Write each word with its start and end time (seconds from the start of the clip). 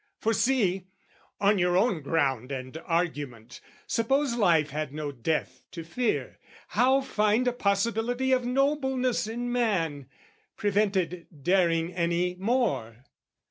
For 0.17 0.33
see, 0.33 0.87
on 1.39 1.59
your 1.59 1.77
own 1.77 2.01
ground 2.01 2.51
and 2.51 2.75
argument, 2.85 3.61
Suppose 3.85 4.33
life 4.33 4.71
had 4.71 4.91
no 4.91 5.11
death 5.11 5.61
to 5.73 5.83
fear, 5.83 6.39
how 6.69 7.01
find 7.01 7.47
A 7.47 7.53
possibility 7.53 8.31
of 8.31 8.43
nobleness 8.43 9.27
In 9.27 9.51
man, 9.51 10.07
prevented 10.57 11.27
daring 11.43 11.93
any 11.93 12.33
more? 12.39 13.05